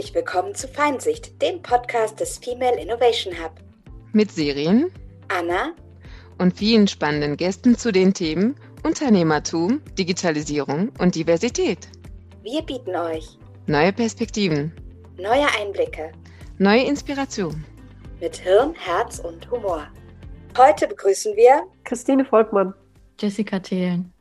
[0.00, 3.52] Herzlich willkommen zu Feinsicht, dem Podcast des Female Innovation Hub.
[4.14, 4.90] Mit Serien,
[5.28, 5.74] Anna
[6.38, 11.86] und vielen spannenden Gästen zu den Themen Unternehmertum, Digitalisierung und Diversität.
[12.42, 14.72] Wir bieten euch neue Perspektiven,
[15.18, 16.12] neue Einblicke,
[16.56, 17.62] neue Inspiration
[18.22, 19.86] mit Hirn, Herz und Humor.
[20.56, 22.72] Heute begrüßen wir Christine Volkmann,
[23.20, 24.14] Jessica Thelen,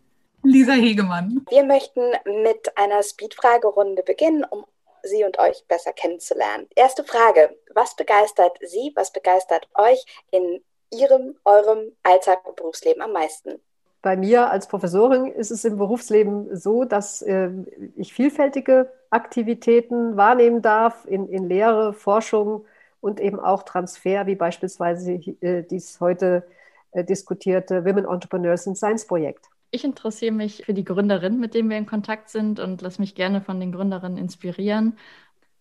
[0.43, 1.45] Lisa Hegemann.
[1.49, 2.01] Wir möchten
[2.43, 4.65] mit einer Speed-Fragerunde beginnen, um
[5.03, 6.67] Sie und euch besser kennenzulernen.
[6.75, 13.13] Erste Frage: Was begeistert Sie, was begeistert euch in Ihrem, eurem Alltag und Berufsleben am
[13.13, 13.59] meisten?
[14.01, 17.49] Bei mir als Professorin ist es im Berufsleben so, dass äh,
[17.97, 22.65] ich vielfältige Aktivitäten wahrnehmen darf in, in Lehre, Forschung
[23.01, 26.43] und eben auch Transfer, wie beispielsweise äh, dies heute
[26.91, 29.49] äh, diskutierte Women Entrepreneurs in Science Projekt.
[29.71, 33.13] Ich interessiere mich für die Gründerinnen, mit denen wir in Kontakt sind und lasse mich
[33.15, 34.97] gerne von den Gründerinnen inspirieren.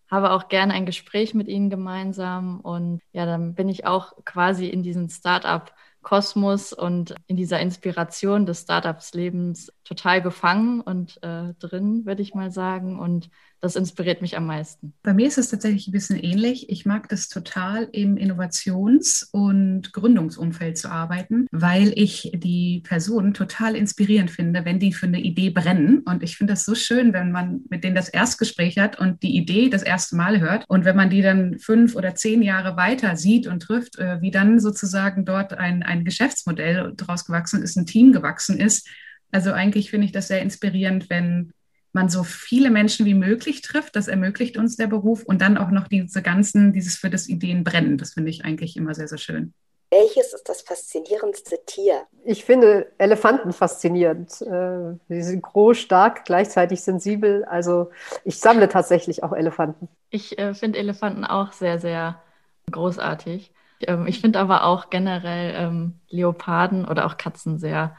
[0.09, 4.67] Habe auch gerne ein Gespräch mit ihnen gemeinsam und ja, dann bin ich auch quasi
[4.67, 12.23] in diesen Startup-Kosmos und in dieser Inspiration des Startups-Lebens total gefangen und äh, drin, würde
[12.23, 12.97] ich mal sagen.
[12.97, 13.29] Und
[13.61, 14.93] das inspiriert mich am meisten.
[15.03, 16.69] Bei mir ist es tatsächlich ein bisschen ähnlich.
[16.69, 23.75] Ich mag das total im Innovations- und Gründungsumfeld zu arbeiten, weil ich die Personen total
[23.75, 25.99] inspirierend finde, wenn die für eine Idee brennen.
[25.99, 29.35] Und ich finde das so schön, wenn man mit denen das Erstgespräch hat und die
[29.35, 30.65] Idee das erste Mal hört.
[30.67, 34.31] Und wenn man die dann fünf oder zehn Jahre weiter sieht und trifft, äh, wie
[34.31, 38.87] dann sozusagen dort ein, ein Geschäftsmodell daraus gewachsen ist, ein Team gewachsen ist.
[39.31, 41.51] Also eigentlich finde ich das sehr inspirierend, wenn
[41.91, 43.95] man so viele Menschen wie möglich trifft.
[43.95, 47.63] Das ermöglicht uns der Beruf und dann auch noch diese ganzen, dieses für das Ideen
[47.63, 47.97] brennen.
[47.97, 49.53] Das finde ich eigentlich immer sehr, sehr schön.
[49.91, 52.03] Welches ist das faszinierendste Tier?
[52.23, 54.39] Ich finde Elefanten faszinierend.
[54.41, 57.43] Äh, sie sind groß, stark, gleichzeitig sensibel.
[57.45, 57.89] Also
[58.23, 59.89] ich sammle tatsächlich auch Elefanten.
[60.11, 62.21] Ich äh, finde Elefanten auch sehr, sehr
[62.69, 63.51] großartig.
[63.81, 67.95] Ähm, ich finde aber auch generell ähm, Leoparden oder auch Katzen sehr,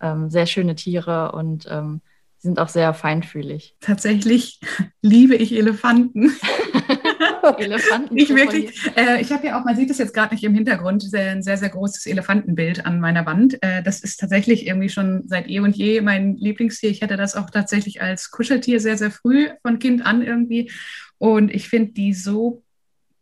[0.00, 2.00] ähm, sehr schöne Tiere und ähm,
[2.42, 3.76] die sind auch sehr feinfühlig.
[3.80, 4.60] Tatsächlich
[5.02, 6.32] liebe ich Elefanten.
[7.58, 8.16] Elefanten.
[8.16, 11.02] ich wirklich, äh, ich habe ja auch, man sieht es jetzt gerade nicht im Hintergrund,
[11.02, 13.62] sehr, ein sehr, sehr großes Elefantenbild an meiner Wand.
[13.62, 16.90] Äh, das ist tatsächlich irgendwie schon seit eh und je mein Lieblingstier.
[16.90, 20.70] Ich hatte das auch tatsächlich als Kuscheltier sehr, sehr früh von Kind an irgendwie.
[21.18, 22.62] Und ich finde die so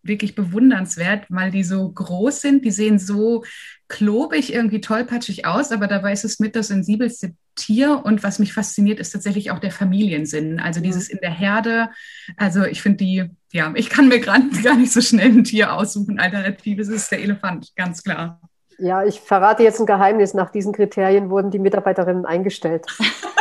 [0.02, 2.64] wirklich bewundernswert, weil die so groß sind.
[2.64, 3.44] Die sehen so
[3.88, 8.02] klobig, irgendwie tollpatschig aus, aber dabei ist es mit das sensibelste Tier.
[8.04, 10.60] Und was mich fasziniert, ist tatsächlich auch der Familiensinn.
[10.60, 11.90] Also dieses in der Herde.
[12.36, 15.74] Also ich finde die, ja, ich kann mir gerade gar nicht so schnell ein Tier
[15.74, 16.18] aussuchen.
[16.18, 18.40] Alternativ ist es der Elefant, ganz klar.
[18.78, 20.34] Ja, ich verrate jetzt ein Geheimnis.
[20.34, 22.86] Nach diesen Kriterien wurden die Mitarbeiterinnen eingestellt.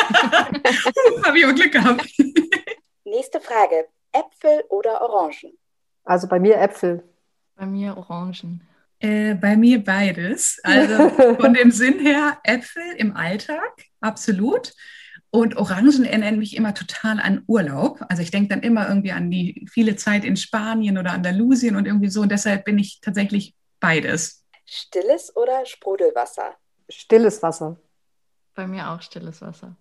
[1.25, 2.07] Habe ich auch Glück gehabt.
[3.05, 3.87] Nächste Frage.
[4.11, 5.57] Äpfel oder Orangen?
[6.03, 7.03] Also bei mir Äpfel.
[7.55, 8.67] Bei mir Orangen.
[8.99, 10.59] Äh, bei mir beides.
[10.63, 14.73] Also von dem Sinn her Äpfel im Alltag, absolut.
[15.29, 17.99] Und Orangen erinnern mich immer total an Urlaub.
[18.07, 21.85] Also ich denke dann immer irgendwie an die viele Zeit in Spanien oder Andalusien und
[21.85, 22.21] irgendwie so.
[22.21, 24.45] Und deshalb bin ich tatsächlich beides.
[24.65, 26.55] Stilles oder Sprudelwasser?
[26.89, 27.77] Stilles Wasser.
[28.55, 29.75] Bei mir auch stilles Wasser.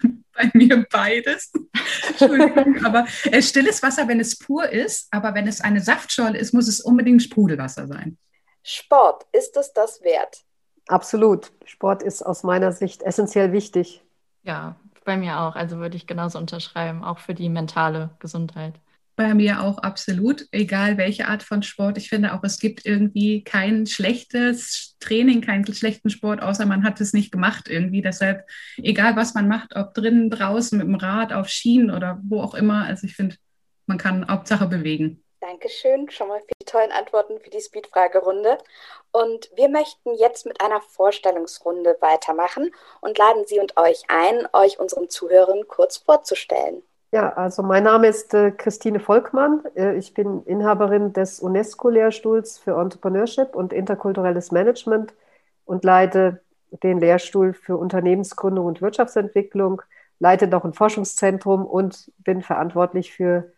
[0.32, 1.52] Bei mir beides.
[2.08, 6.54] Entschuldigung, aber äh, stilles Wasser, wenn es pur ist, aber wenn es eine Saftschorle ist,
[6.54, 8.18] muss es unbedingt Sprudelwasser sein.
[8.62, 10.44] Sport, ist es das wert?
[10.90, 11.52] Absolut.
[11.66, 14.02] Sport ist aus meiner Sicht essentiell wichtig.
[14.42, 14.74] Ja,
[15.04, 15.54] bei mir auch.
[15.54, 18.74] Also würde ich genauso unterschreiben, auch für die mentale Gesundheit.
[19.14, 21.96] Bei mir auch absolut, egal welche Art von Sport.
[21.96, 27.00] Ich finde auch, es gibt irgendwie kein schlechtes Training, keinen schlechten Sport, außer man hat
[27.00, 28.02] es nicht gemacht irgendwie.
[28.02, 28.44] Deshalb,
[28.78, 32.54] egal was man macht, ob drinnen, draußen, mit dem Rad, auf Schienen oder wo auch
[32.54, 32.84] immer.
[32.84, 33.36] Also ich finde,
[33.86, 35.22] man kann Hauptsache bewegen.
[35.40, 38.58] Dankeschön schon mal für die tollen Antworten für die Speed-Fragerunde.
[39.10, 42.70] Und wir möchten jetzt mit einer Vorstellungsrunde weitermachen
[43.00, 46.82] und laden Sie und euch ein, euch unseren Zuhörern kurz vorzustellen.
[47.12, 49.64] Ja, also mein Name ist äh, Christine Volkmann.
[49.74, 55.14] Äh, ich bin Inhaberin des UNESCO-Lehrstuhls für Entrepreneurship und interkulturelles Management
[55.64, 56.40] und leite
[56.70, 59.82] den Lehrstuhl für Unternehmensgründung und Wirtschaftsentwicklung,
[60.20, 63.52] leite noch ein Forschungszentrum und bin verantwortlich für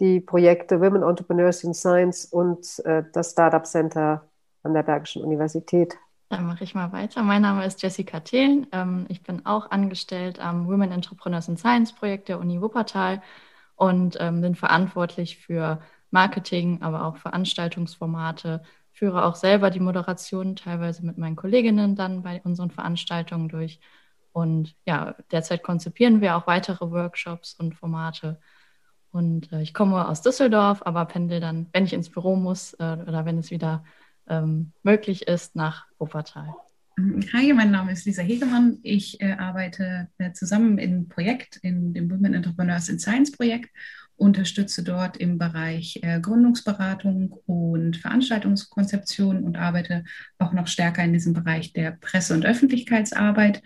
[0.00, 4.28] die Projekte Women Entrepreneurs in Science und äh, das Startup Center
[4.62, 5.96] an der Bergischen Universität.
[6.30, 7.22] Dann mache ich mal weiter.
[7.22, 8.66] Mein Name ist Jessica Thelen.
[8.72, 13.20] Ähm, ich bin auch angestellt am Women Entrepreneurs in Science Projekt der Uni Wuppertal
[13.76, 15.80] und ähm, bin verantwortlich für
[16.10, 18.62] Marketing, aber auch Veranstaltungsformate,
[18.92, 23.80] führe auch selber die Moderation teilweise mit meinen Kolleginnen dann bei unseren Veranstaltungen durch.
[24.32, 28.38] Und ja, derzeit konzipieren wir auch weitere Workshops und Formate
[29.12, 32.98] Und äh, ich komme aus Düsseldorf, aber pendel dann, wenn ich ins Büro muss äh,
[33.06, 33.84] oder wenn es wieder
[34.28, 36.54] ähm, möglich ist, nach Wuppertal.
[37.32, 38.78] Hi, mein Name ist Lisa Hegemann.
[38.82, 43.70] Ich äh, arbeite äh, zusammen im Projekt, in dem Women Entrepreneurs in Science Projekt,
[44.16, 50.04] unterstütze dort im Bereich äh, Gründungsberatung und Veranstaltungskonzeption und arbeite
[50.38, 53.62] auch noch stärker in diesem Bereich der Presse- und Öffentlichkeitsarbeit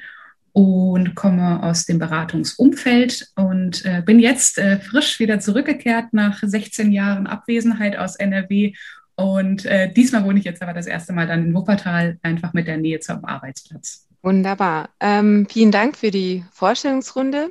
[0.54, 6.92] und komme aus dem Beratungsumfeld und äh, bin jetzt äh, frisch wieder zurückgekehrt nach 16
[6.92, 8.72] Jahren Abwesenheit aus NRW.
[9.16, 12.68] Und äh, diesmal wohne ich jetzt aber das erste Mal dann in Wuppertal, einfach mit
[12.68, 14.06] der Nähe zum Arbeitsplatz.
[14.22, 14.90] Wunderbar.
[15.00, 17.50] Ähm, vielen Dank für die Vorstellungsrunde.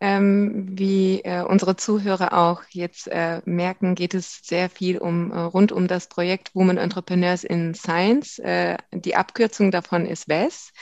[0.00, 5.38] Ähm, wie äh, unsere Zuhörer auch jetzt äh, merken, geht es sehr viel um äh,
[5.38, 8.38] rund um das Projekt Women Entrepreneurs in Science.
[8.38, 10.72] Äh, die Abkürzung davon ist WES.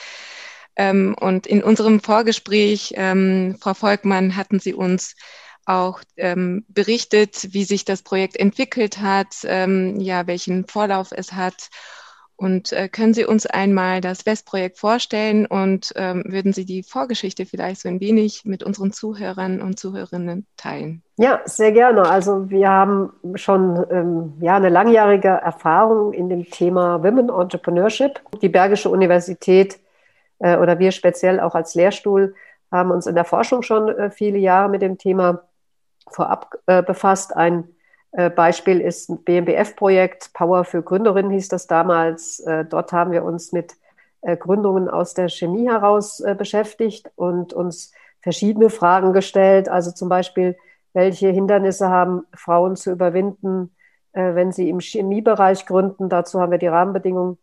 [0.75, 5.15] Ähm, und in unserem Vorgespräch, ähm, Frau Volkmann, hatten Sie uns
[5.65, 11.69] auch ähm, berichtet, wie sich das Projekt entwickelt hat, ähm, ja, welchen Vorlauf es hat.
[12.35, 17.45] Und äh, können Sie uns einmal das WEST-Projekt vorstellen und ähm, würden Sie die Vorgeschichte
[17.45, 21.03] vielleicht so ein wenig mit unseren Zuhörern und Zuhörerinnen teilen?
[21.17, 22.09] Ja, sehr gerne.
[22.09, 28.19] Also wir haben schon ähm, ja, eine langjährige Erfahrung in dem Thema Women Entrepreneurship.
[28.41, 29.77] Die Bergische Universität
[30.41, 32.35] äh, oder wir speziell auch als Lehrstuhl
[32.71, 35.43] haben uns in der Forschung schon äh, viele Jahre mit dem Thema
[36.09, 37.35] vorab äh, befasst.
[37.35, 37.69] Ein
[38.35, 42.43] Beispiel ist ein BMBF-Projekt, Power für Gründerinnen hieß das damals.
[42.69, 43.75] dort haben wir uns mit
[44.21, 49.69] Gründungen aus der Chemie heraus beschäftigt und uns verschiedene Fragen gestellt.
[49.69, 50.57] Also zum Beispiel,
[50.91, 53.73] welche Hindernisse haben Frauen zu überwinden,
[54.11, 56.09] wenn sie im Chemiebereich gründen?
[56.09, 57.37] Dazu haben wir die Rahmenbedingungen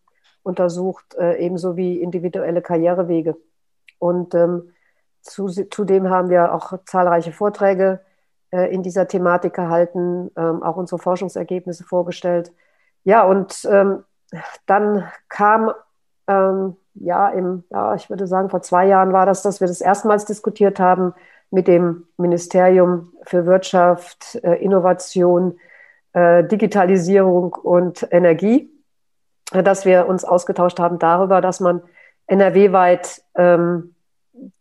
[0.48, 3.36] untersucht, äh, ebenso wie individuelle Karrierewege.
[3.98, 4.72] Und ähm,
[5.22, 8.00] zu, zudem haben wir auch zahlreiche Vorträge
[8.50, 12.52] äh, in dieser Thematik gehalten, ähm, auch unsere Forschungsergebnisse vorgestellt.
[13.04, 14.04] Ja, und ähm,
[14.66, 15.72] dann kam,
[16.26, 19.80] ähm, ja, im, ja, ich würde sagen, vor zwei Jahren war das, dass wir das
[19.80, 21.14] erstmals diskutiert haben
[21.50, 25.58] mit dem Ministerium für Wirtschaft, äh, Innovation,
[26.12, 28.70] äh, Digitalisierung und Energie
[29.52, 31.82] dass wir uns ausgetauscht haben darüber, dass man
[32.26, 33.94] NRW-weit ähm,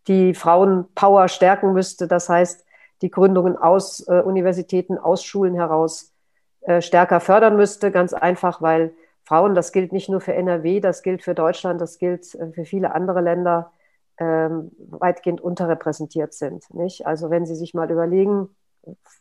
[0.08, 2.08] die Frauenpower stärken müsste.
[2.08, 2.66] Das heißt,
[3.02, 6.14] die Gründungen aus äh, Universitäten, aus Schulen heraus
[6.62, 7.92] äh, stärker fördern müsste.
[7.92, 8.94] Ganz einfach, weil
[9.24, 12.66] Frauen, das gilt nicht nur für NRW, das gilt für Deutschland, das gilt äh, für
[12.66, 13.72] viele andere Länder,
[14.20, 16.74] ähm, weitgehend unterrepräsentiert sind.
[16.74, 17.06] Nicht?
[17.06, 18.50] Also wenn Sie sich mal überlegen,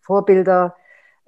[0.02, 0.74] Vorbilder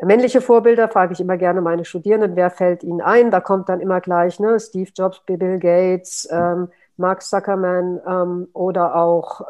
[0.01, 3.33] Männliche Vorbilder frage ich immer gerne meine Studierenden, wer fällt ihnen ein?
[3.33, 8.95] Da kommt dann immer gleich ne, Steve Jobs, Bill Gates, ähm, Mark Zuckerman ähm, oder
[8.95, 9.41] auch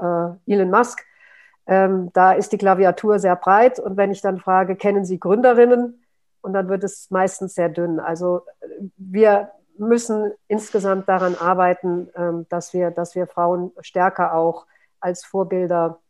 [0.46, 1.04] äh, Elon Musk.
[1.66, 3.78] Ähm, da ist die Klaviatur sehr breit.
[3.78, 6.02] Und wenn ich dann frage, kennen Sie Gründerinnen?
[6.40, 8.00] Und dann wird es meistens sehr dünn.
[8.00, 8.42] Also
[8.96, 14.66] wir müssen insgesamt daran arbeiten, ähm, dass, wir, dass wir Frauen stärker auch
[14.98, 16.00] als Vorbilder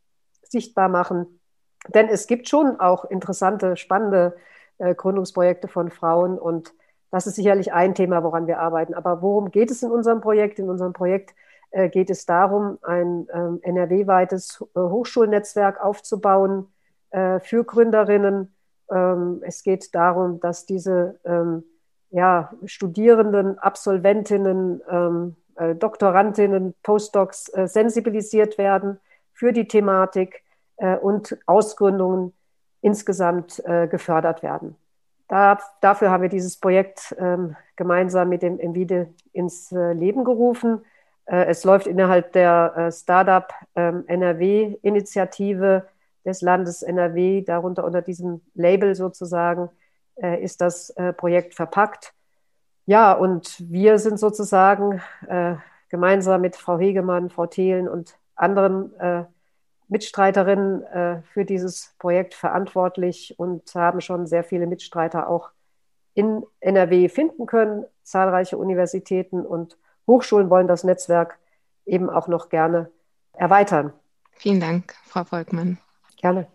[0.42, 1.37] sichtbar machen
[1.86, 4.36] denn es gibt schon auch interessante, spannende
[4.78, 6.74] äh, Gründungsprojekte von Frauen und
[7.10, 8.94] das ist sicherlich ein Thema, woran wir arbeiten.
[8.94, 10.58] Aber worum geht es in unserem Projekt?
[10.58, 11.34] In unserem Projekt
[11.70, 16.66] äh, geht es darum, ein ähm, NRW-weites äh, Hochschulnetzwerk aufzubauen
[17.10, 18.54] äh, für Gründerinnen.
[18.90, 21.64] Ähm, es geht darum, dass diese ähm,
[22.10, 29.00] ja, Studierenden, Absolventinnen, ähm, äh, Doktorandinnen, Postdocs äh, sensibilisiert werden
[29.32, 30.42] für die Thematik
[31.00, 32.32] und Ausgründungen
[32.80, 34.76] insgesamt äh, gefördert werden.
[35.28, 40.84] Da, dafür haben wir dieses Projekt ähm, gemeinsam mit dem Envide ins äh, Leben gerufen.
[41.26, 45.86] Äh, es läuft innerhalb der äh, Startup ähm, NRW-Initiative
[46.24, 49.68] des Landes NRW, darunter unter diesem Label sozusagen,
[50.16, 52.12] äh, ist das Projekt verpackt.
[52.86, 55.00] Ja, und wir sind sozusagen
[55.90, 58.92] gemeinsam mit Frau Hegemann, Frau Thelen und anderen
[59.88, 65.50] Mitstreiterinnen äh, für dieses Projekt verantwortlich und haben schon sehr viele Mitstreiter auch
[66.14, 67.86] in NRW finden können.
[68.02, 69.76] Zahlreiche Universitäten und
[70.06, 71.38] Hochschulen wollen das Netzwerk
[71.86, 72.90] eben auch noch gerne
[73.32, 73.92] erweitern.
[74.32, 75.78] Vielen Dank, Frau Volkmann.
[76.16, 76.46] Gerne.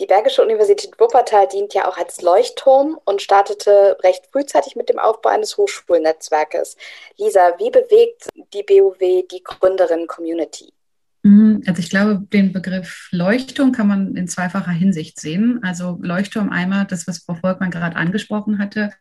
[0.00, 4.98] Die Bergische Universität Wuppertal dient ja auch als Leuchtturm und startete recht frühzeitig mit dem
[4.98, 6.78] Aufbau eines Hochschulnetzwerkes.
[7.18, 10.72] Lisa, wie bewegt die BUW die Gründerinnen-Community?
[11.22, 15.60] Mhm, also ich glaube, den Begriff Leuchtturm kann man in zweifacher Hinsicht sehen.
[15.62, 18.92] Also Leuchtturm einmal, das, was Frau Volkmann gerade angesprochen hatte,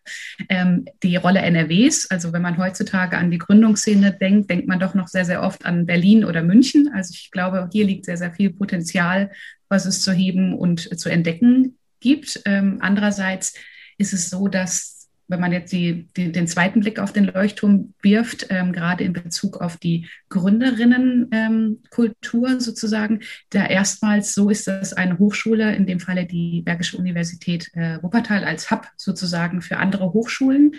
[0.50, 2.12] ähm, die Rolle NRWs.
[2.12, 5.66] Also wenn man heutzutage an die Gründungsszene denkt, denkt man doch noch sehr, sehr oft
[5.66, 6.92] an Berlin oder München.
[6.94, 9.32] Also ich glaube, hier liegt sehr, sehr viel Potenzial,
[9.70, 12.42] was es zu heben und zu entdecken gibt.
[12.46, 13.54] Ähm, andererseits
[13.98, 14.99] ist es so, dass
[15.30, 19.14] wenn man jetzt die, die, den zweiten Blick auf den Leuchtturm wirft, ähm, gerade in
[19.14, 23.20] Bezug auf die Gründerinnenkultur ähm, sozusagen,
[23.52, 28.44] da erstmals so ist, dass eine Hochschule, in dem Falle die Bergische Universität äh, Wuppertal
[28.44, 30.74] als Hub sozusagen für andere Hochschulen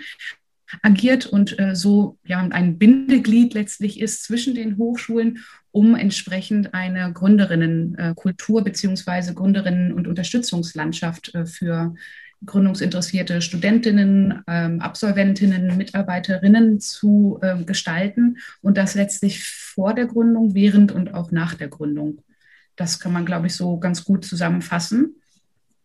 [0.81, 5.39] agiert und äh, so ja ein Bindeglied letztlich ist zwischen den Hochschulen,
[5.71, 11.95] um entsprechend eine Gründerinnenkultur beziehungsweise Gründerinnen- und Unterstützungslandschaft äh, für
[12.45, 20.91] gründungsinteressierte Studentinnen, ähm, Absolventinnen, Mitarbeiterinnen zu äh, gestalten und das letztlich vor der Gründung, während
[20.91, 22.21] und auch nach der Gründung.
[22.75, 25.15] Das kann man, glaube ich, so ganz gut zusammenfassen.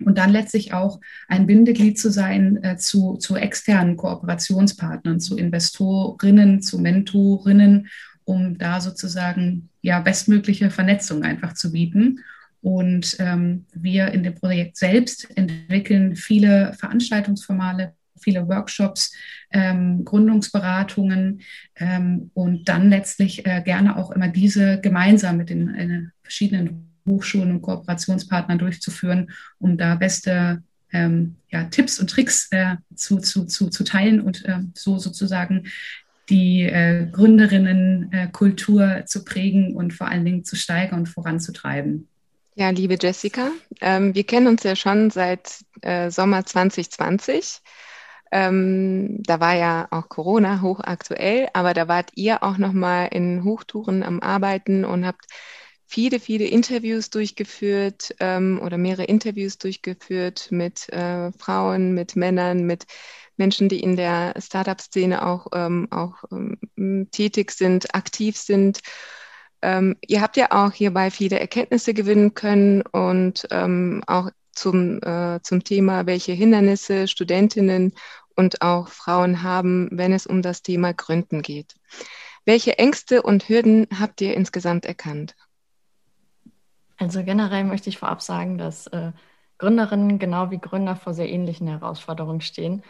[0.04, 6.60] Und dann letztlich auch ein Bindeglied zu sein äh, zu, zu externen Kooperationspartnern, zu Investorinnen,
[6.60, 7.88] zu Mentorinnen,
[8.24, 12.20] um da sozusagen ja bestmögliche Vernetzung einfach zu bieten
[12.66, 19.14] und ähm, wir in dem Projekt selbst entwickeln viele Veranstaltungsformale, viele Workshops,
[19.52, 21.42] ähm, Gründungsberatungen
[21.76, 27.52] ähm, und dann letztlich äh, gerne auch immer diese gemeinsam mit den äh, verschiedenen Hochschulen
[27.52, 29.30] und Kooperationspartnern durchzuführen,
[29.60, 34.44] um da beste ähm, ja, Tipps und Tricks äh, zu, zu, zu, zu teilen und
[34.44, 35.68] äh, so sozusagen
[36.28, 42.08] die äh, Gründerinnenkultur äh, zu prägen und vor allen Dingen zu steigern und voranzutreiben.
[42.58, 43.50] Ja, liebe Jessica,
[43.82, 47.60] ähm, wir kennen uns ja schon seit äh, Sommer 2020.
[48.32, 53.44] Ähm, da war ja auch Corona hochaktuell, aber da wart ihr auch noch mal in
[53.44, 55.26] Hochtouren am Arbeiten und habt
[55.86, 62.86] viele, viele Interviews durchgeführt ähm, oder mehrere Interviews durchgeführt mit äh, Frauen, mit Männern, mit
[63.36, 68.80] Menschen, die in der Startup-Szene auch, ähm, auch ähm, tätig sind, aktiv sind.
[69.66, 75.40] Ähm, ihr habt ja auch hierbei viele Erkenntnisse gewinnen können und ähm, auch zum, äh,
[75.42, 77.92] zum Thema, welche Hindernisse Studentinnen
[78.36, 81.74] und auch Frauen haben, wenn es um das Thema Gründen geht.
[82.44, 85.34] Welche Ängste und Hürden habt ihr insgesamt erkannt?
[86.96, 89.10] Also generell möchte ich vorab sagen, dass äh,
[89.58, 92.84] Gründerinnen genau wie Gründer vor sehr ähnlichen Herausforderungen stehen,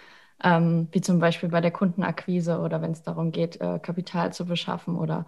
[0.44, 4.44] ähm, wie zum Beispiel bei der Kundenakquise oder wenn es darum geht, äh, Kapital zu
[4.44, 5.24] beschaffen oder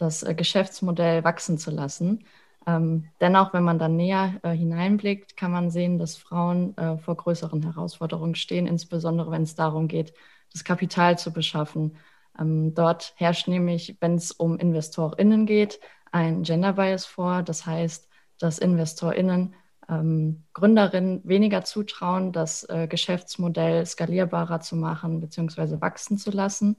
[0.00, 2.24] das äh, Geschäftsmodell wachsen zu lassen.
[2.66, 7.16] Ähm, dennoch, wenn man dann näher äh, hineinblickt, kann man sehen, dass Frauen äh, vor
[7.16, 10.12] größeren Herausforderungen stehen, insbesondere wenn es darum geht,
[10.52, 11.96] das Kapital zu beschaffen.
[12.38, 15.80] Ähm, dort herrscht nämlich, wenn es um InvestorInnen geht,
[16.12, 17.42] ein Gender Bias vor.
[17.42, 19.54] Das heißt, dass InvestorInnen
[19.88, 25.80] ähm, Gründerinnen weniger zutrauen, das äh, Geschäftsmodell skalierbarer zu machen bzw.
[25.80, 26.76] wachsen zu lassen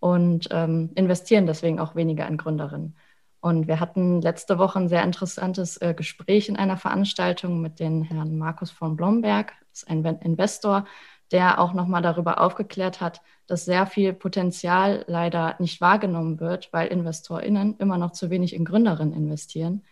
[0.00, 2.96] und ähm, investieren deswegen auch weniger in Gründerinnen.
[3.40, 8.02] Und wir hatten letzte Woche ein sehr interessantes äh, Gespräch in einer Veranstaltung mit dem
[8.02, 10.84] Herrn Markus von Blomberg, das ist ein Investor,
[11.32, 16.88] der auch nochmal darüber aufgeklärt hat, dass sehr viel Potenzial leider nicht wahrgenommen wird, weil
[16.88, 19.84] InvestorInnen immer noch zu wenig in Gründerinnen investieren.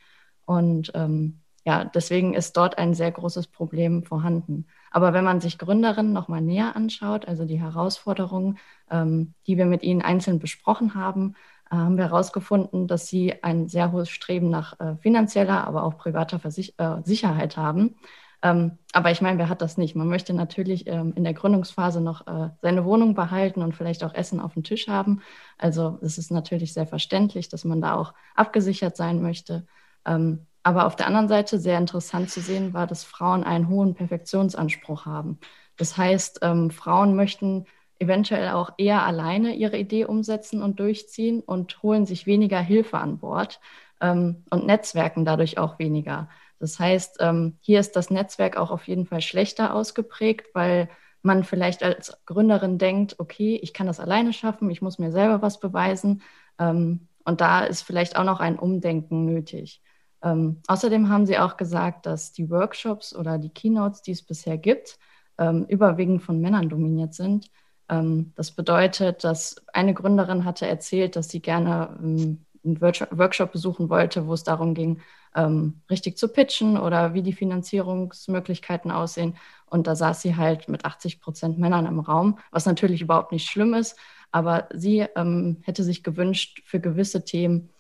[0.45, 4.67] Und ähm, ja, deswegen ist dort ein sehr großes Problem vorhanden.
[4.91, 8.59] Aber wenn man sich Gründerinnen noch mal näher anschaut, also die Herausforderungen,
[8.91, 11.35] ähm, die wir mit ihnen einzeln besprochen haben,
[11.71, 15.99] äh, haben wir herausgefunden, dass sie ein sehr hohes Streben nach äh, finanzieller, aber auch
[15.99, 17.97] privater Versich äh, Sicherheit haben.
[18.43, 19.97] Ähm, aber ich meine, wer hat das nicht?
[19.97, 24.15] Man möchte natürlich ähm, in der Gründungsphase noch äh, seine Wohnung behalten und vielleicht auch
[24.15, 25.23] Essen auf dem Tisch haben.
[25.59, 29.67] Also es ist natürlich sehr verständlich, dass man da auch abgesichert sein möchte.
[30.07, 33.95] Ähm, aber auf der anderen Seite sehr interessant zu sehen war, dass Frauen einen hohen
[33.95, 35.39] Perfektionsanspruch haben.
[35.79, 37.65] Das heißt, ähm, Frauen möchten
[37.99, 43.17] eventuell auch eher alleine ihre Idee umsetzen und durchziehen und holen sich weniger Hilfe an
[43.17, 43.61] Bord
[44.03, 46.29] ähm, und netzwerken dadurch auch weniger.
[46.59, 50.91] Das heißt, ähm, hier ist das Netzwerk auch auf jeden Fall schlechter ausgeprägt, weil
[51.23, 55.41] man vielleicht als Gründerin denkt, okay, ich kann das alleine schaffen, ich muss mir selber
[55.41, 56.21] was beweisen.
[56.59, 59.81] Ähm, und da ist vielleicht auch noch ein Umdenken nötig.
[60.23, 64.59] Ähm, außerdem haben sie auch gesagt, dass die Workshops oder die Keynotes, die es bisher
[64.59, 64.99] gibt,
[65.39, 67.51] ähm, überwiegend von Männern dominiert sind.
[67.89, 73.89] Ähm, das bedeutet, dass eine Gründerin hatte erzählt, dass sie gerne ähm, einen Workshop besuchen
[73.89, 75.01] wollte, wo es darum ging,
[75.35, 79.37] ähm, richtig zu pitchen oder wie die Finanzierungsmöglichkeiten aussehen.
[79.67, 83.49] Und da saß sie halt mit 80 Prozent Männern im Raum, was natürlich überhaupt nicht
[83.49, 83.97] schlimm ist.
[84.33, 87.71] Aber sie ähm, hätte sich gewünscht, für gewisse Themen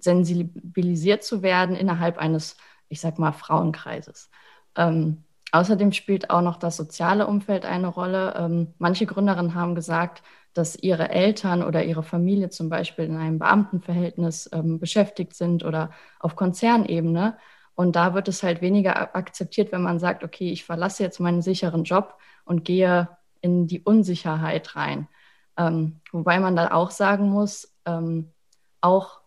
[0.00, 2.56] sensibilisiert zu werden innerhalb eines,
[2.88, 4.30] ich sag mal, Frauenkreises.
[4.76, 8.34] Ähm, außerdem spielt auch noch das soziale Umfeld eine Rolle.
[8.36, 10.22] Ähm, manche Gründerinnen haben gesagt,
[10.54, 15.90] dass ihre Eltern oder ihre Familie zum Beispiel in einem Beamtenverhältnis ähm, beschäftigt sind oder
[16.18, 17.38] auf Konzernebene.
[17.74, 21.40] Und da wird es halt weniger akzeptiert, wenn man sagt, okay, ich verlasse jetzt meinen
[21.40, 23.08] sicheren Job und gehe
[23.40, 25.08] in die Unsicherheit rein.
[25.56, 28.32] Ähm, wobei man da auch sagen muss, ähm,
[28.80, 29.19] auch,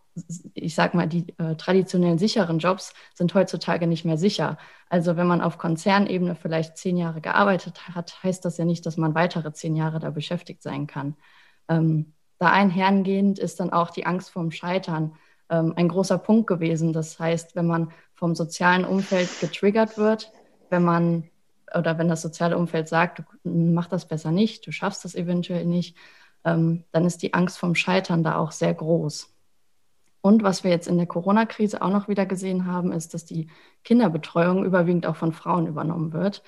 [0.54, 4.58] ich sag mal, die äh, traditionellen sicheren Jobs sind heutzutage nicht mehr sicher.
[4.88, 8.96] Also wenn man auf Konzernebene vielleicht zehn Jahre gearbeitet hat, heißt das ja nicht, dass
[8.96, 11.16] man weitere zehn Jahre da beschäftigt sein kann.
[11.68, 15.16] Ähm, da einhergehend ist dann auch die Angst vorm Scheitern
[15.50, 16.92] ähm, ein großer Punkt gewesen.
[16.92, 20.30] Das heißt, wenn man vom sozialen Umfeld getriggert wird,
[20.70, 21.30] wenn man
[21.74, 25.66] oder wenn das soziale Umfeld sagt, du mach das besser nicht, du schaffst das eventuell
[25.66, 25.96] nicht,
[26.44, 29.33] ähm, dann ist die Angst vom Scheitern da auch sehr groß.
[30.24, 33.48] Und was wir jetzt in der Corona-Krise auch noch wieder gesehen haben, ist, dass die
[33.84, 36.42] Kinderbetreuung überwiegend auch von Frauen übernommen wird.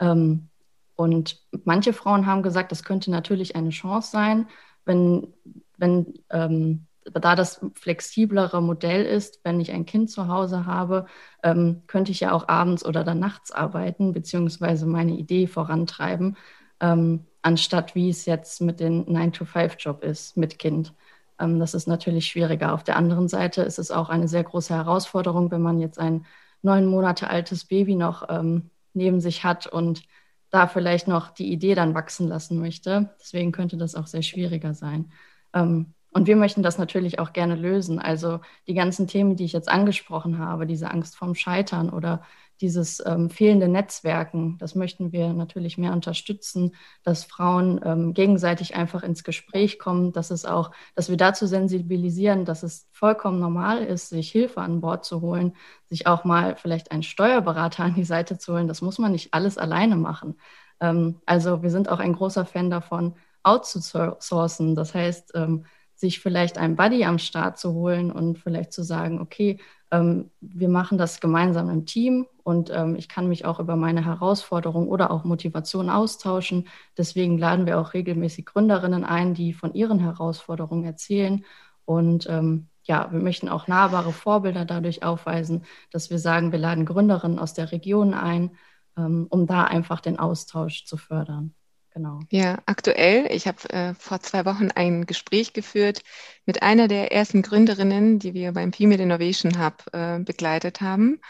[0.00, 0.48] Ähm,
[0.96, 4.48] und manche Frauen haben gesagt, das könnte natürlich eine Chance sein,
[4.84, 5.32] wenn,
[5.78, 11.06] wenn ähm, da das flexiblere Modell ist, wenn ich ein Kind zu Hause habe,
[11.44, 16.36] ähm, könnte ich ja auch abends oder dann nachts arbeiten, beziehungsweise meine Idee vorantreiben,
[16.80, 20.94] ähm, anstatt wie es jetzt mit dem 9-to-5-Job ist mit Kind.
[21.40, 22.72] Ähm, das ist natürlich schwieriger.
[22.74, 26.26] Auf der anderen Seite ist es auch eine sehr große Herausforderung, wenn man jetzt ein
[26.62, 30.02] neun Monate altes Baby noch ähm, neben sich hat und
[30.50, 33.14] da vielleicht noch die Idee dann wachsen lassen möchte.
[33.20, 35.12] Deswegen könnte das auch sehr schwieriger sein.
[35.54, 37.98] Ähm, und wir möchten das natürlich auch gerne lösen.
[37.98, 42.22] Also die ganzen Themen, die ich jetzt angesprochen habe, diese Angst vorm Scheitern oder
[42.60, 49.02] dieses ähm, fehlende Netzwerken, das möchten wir natürlich mehr unterstützen, dass Frauen ähm, gegenseitig einfach
[49.02, 54.10] ins Gespräch kommen, dass es auch, dass wir dazu sensibilisieren, dass es vollkommen normal ist,
[54.10, 55.54] sich Hilfe an Bord zu holen,
[55.86, 58.68] sich auch mal vielleicht einen Steuerberater an die Seite zu holen.
[58.68, 60.38] Das muss man nicht alles alleine machen.
[60.80, 64.74] Ähm, also wir sind auch ein großer Fan davon, outzusourcen.
[64.74, 65.64] Das heißt, ähm,
[66.00, 69.58] sich vielleicht einen Buddy am Start zu holen und vielleicht zu sagen, okay,
[69.90, 74.04] ähm, wir machen das gemeinsam im Team und ähm, ich kann mich auch über meine
[74.06, 76.68] Herausforderungen oder auch Motivation austauschen.
[76.96, 81.44] Deswegen laden wir auch regelmäßig Gründerinnen ein, die von ihren Herausforderungen erzählen.
[81.84, 86.86] Und ähm, ja, wir möchten auch nahbare Vorbilder dadurch aufweisen, dass wir sagen, wir laden
[86.86, 88.52] Gründerinnen aus der Region ein,
[88.96, 91.54] ähm, um da einfach den Austausch zu fördern.
[91.92, 92.20] Genau.
[92.30, 96.02] Ja, aktuell, ich habe äh, vor zwei Wochen ein Gespräch geführt
[96.46, 101.20] mit einer der ersten Gründerinnen, die wir beim Female Innovation Hub äh, begleitet haben.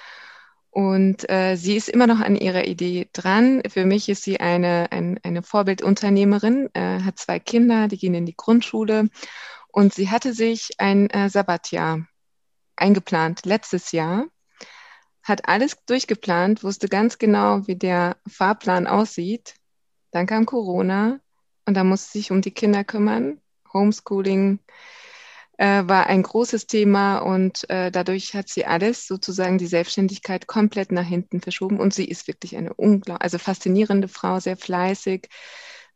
[0.68, 3.62] Und äh, sie ist immer noch an ihrer Idee dran.
[3.68, 8.26] Für mich ist sie eine, ein, eine Vorbildunternehmerin, äh, hat zwei Kinder, die gehen in
[8.26, 9.08] die Grundschule.
[9.68, 12.06] Und sie hatte sich ein äh, Sabbatjahr
[12.76, 14.26] eingeplant letztes Jahr,
[15.22, 19.54] hat alles durchgeplant, wusste ganz genau, wie der Fahrplan aussieht
[20.10, 21.20] dann kam Corona
[21.66, 23.40] und da musste sich um die Kinder kümmern.
[23.72, 24.58] Homeschooling
[25.58, 30.90] äh, war ein großes Thema und äh, dadurch hat sie alles sozusagen die Selbstständigkeit komplett
[30.90, 35.28] nach hinten verschoben und sie ist wirklich eine unglaublich, also faszinierende Frau, sehr fleißig.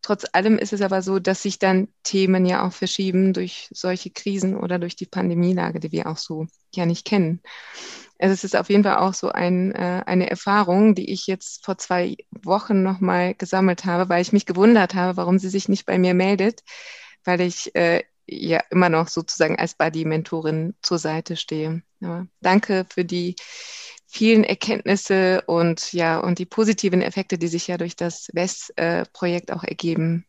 [0.03, 4.11] Trotz allem ist es aber so, dass sich dann Themen ja auch verschieben durch solche
[4.11, 7.41] Krisen oder durch die Pandemielage, die wir auch so ja nicht kennen.
[8.19, 11.65] Also es ist auf jeden Fall auch so ein, äh, eine Erfahrung, die ich jetzt
[11.65, 15.85] vor zwei Wochen nochmal gesammelt habe, weil ich mich gewundert habe, warum sie sich nicht
[15.85, 16.63] bei mir meldet,
[17.25, 21.83] weil ich äh, ja immer noch sozusagen als Buddy-Mentorin zur Seite stehe.
[22.01, 23.35] Ja, danke für die
[24.07, 29.65] vielen Erkenntnisse und ja und die positiven Effekte, die sich ja durch das WES-Projekt auch
[29.65, 30.25] ergeben.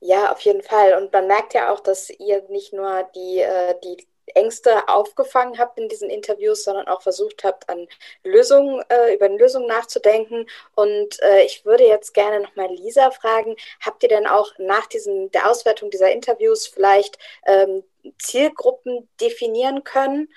[0.00, 0.94] Ja, auf jeden Fall.
[0.94, 5.78] Und man merkt ja auch, dass ihr nicht nur die, äh, die Ängste aufgefangen habt
[5.78, 7.86] in diesen Interviews, sondern auch versucht habt, an
[8.24, 10.46] Lösungen, äh, über Lösungen nachzudenken.
[10.74, 15.30] Und äh, ich würde jetzt gerne nochmal Lisa fragen, habt ihr denn auch nach diesem,
[15.32, 17.82] der Auswertung dieser Interviews vielleicht ähm,
[18.18, 20.28] Zielgruppen definieren können?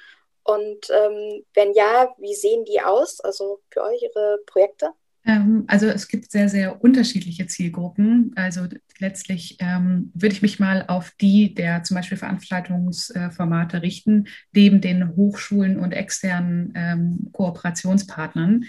[0.43, 4.91] Und ähm, wenn ja, wie sehen die aus, also für eure Projekte?
[5.25, 8.33] Ähm, also es gibt sehr, sehr unterschiedliche Zielgruppen.
[8.35, 8.61] Also
[9.01, 15.15] letztlich ähm, würde ich mich mal auf die der zum Beispiel Veranstaltungsformate richten, neben den
[15.15, 18.63] Hochschulen und externen ähm, Kooperationspartnern.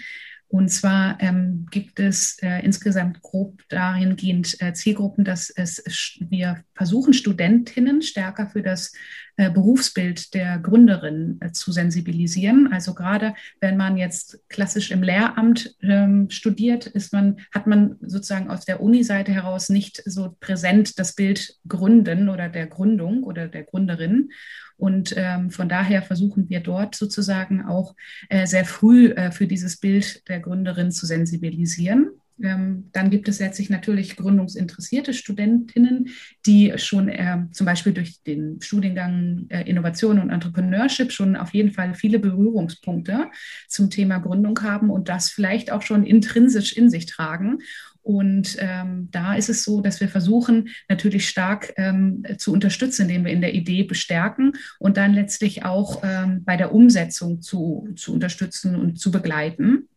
[0.53, 5.83] Und zwar ähm, gibt es äh, insgesamt grob dahingehend äh, Zielgruppen, dass es,
[6.29, 8.93] wir versuchen, Studentinnen stärker für das
[9.35, 12.71] äh, Berufsbild der Gründerin äh, zu sensibilisieren.
[12.71, 18.51] Also gerade wenn man jetzt klassisch im Lehramt ähm, studiert, ist man, hat man sozusagen
[18.51, 23.63] aus der Uni-Seite heraus nicht so präsent das Bild Gründen oder der Gründung oder der
[23.63, 24.29] Gründerin.
[24.77, 27.95] Und ähm, von daher versuchen wir dort sozusagen auch
[28.29, 32.09] äh, sehr früh äh, für dieses Bild der Gründerin zu sensibilisieren.
[32.41, 36.09] Ähm, dann gibt es letztlich natürlich gründungsinteressierte Studentinnen,
[36.45, 41.71] die schon äh, zum Beispiel durch den Studiengang äh, Innovation und Entrepreneurship schon auf jeden
[41.71, 43.29] Fall viele Berührungspunkte
[43.67, 47.59] zum Thema Gründung haben und das vielleicht auch schon intrinsisch in sich tragen.
[48.03, 53.25] Und ähm, da ist es so, dass wir versuchen, natürlich stark ähm, zu unterstützen, indem
[53.25, 58.13] wir in der Idee bestärken und dann letztlich auch ähm, bei der Umsetzung zu, zu
[58.13, 59.87] unterstützen und zu begleiten.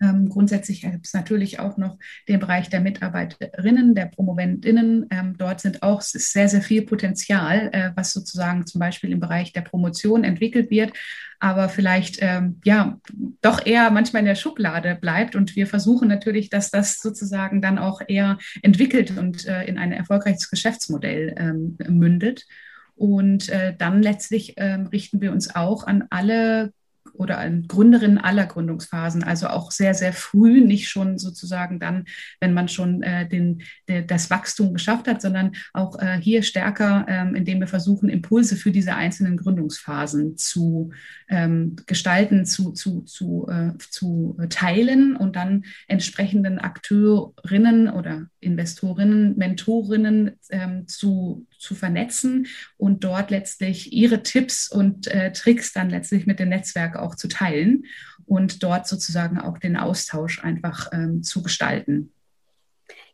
[0.00, 5.06] Ähm, grundsätzlich gibt es natürlich auch noch den Bereich der Mitarbeiterinnen, der Promoventinnen.
[5.10, 9.52] Ähm, dort sind auch sehr, sehr viel Potenzial, äh, was sozusagen zum Beispiel im Bereich
[9.52, 10.92] der Promotion entwickelt wird,
[11.38, 12.98] aber vielleicht ähm, ja
[13.42, 15.36] doch eher manchmal in der Schublade bleibt.
[15.36, 19.92] Und wir versuchen natürlich, dass das sozusagen dann auch eher entwickelt und äh, in ein
[19.92, 22.46] erfolgreiches Geschäftsmodell ähm, mündet.
[22.94, 26.72] Und äh, dann letztlich ähm, richten wir uns auch an alle
[27.14, 32.04] oder Gründerinnen aller Gründungsphasen, also auch sehr, sehr früh, nicht schon sozusagen dann,
[32.40, 37.06] wenn man schon äh, den, de, das Wachstum geschafft hat, sondern auch äh, hier stärker,
[37.08, 40.90] ähm, indem wir versuchen, Impulse für diese einzelnen Gründungsphasen zu
[41.28, 50.32] ähm, gestalten, zu, zu, zu, äh, zu teilen und dann entsprechenden Akteurinnen oder Investorinnen, Mentorinnen
[50.50, 56.40] ähm, zu, zu vernetzen und dort letztlich ihre Tipps und äh, Tricks dann letztlich mit
[56.40, 57.84] dem Netzwerk auch zu teilen
[58.26, 62.12] und dort sozusagen auch den Austausch einfach ähm, zu gestalten.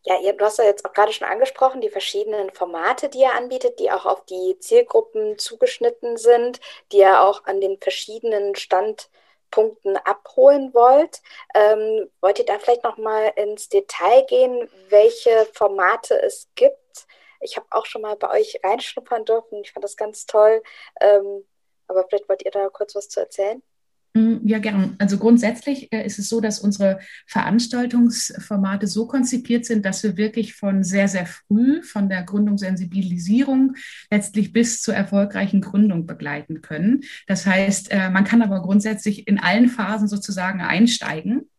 [0.04, 3.34] Ja, ihr, du hast ja jetzt auch gerade schon angesprochen, die verschiedenen Formate, die ihr
[3.34, 6.60] anbietet, die auch auf die Zielgruppen zugeschnitten sind,
[6.92, 11.22] die ihr auch an den verschiedenen Standpunkten abholen wollt.
[11.56, 16.78] Ähm, wollt ihr da vielleicht noch mal ins Detail gehen, welche Formate es gibt?
[17.40, 19.60] Ich habe auch schon mal bei euch reinschnuppern dürfen.
[19.62, 20.62] Ich fand das ganz toll.
[21.00, 21.44] Ähm,
[21.88, 23.62] aber vielleicht wollt ihr da kurz was zu erzählen?
[24.16, 24.96] Mm, ja, gern.
[24.98, 30.54] Also grundsätzlich äh, ist es so, dass unsere Veranstaltungsformate so konzipiert sind, dass wir wirklich
[30.54, 33.74] von sehr, sehr früh, von der Gründungssensibilisierung
[34.10, 37.02] letztlich bis zur erfolgreichen Gründung begleiten können.
[37.26, 41.50] Das heißt, äh, man kann aber grundsätzlich in allen Phasen sozusagen einsteigen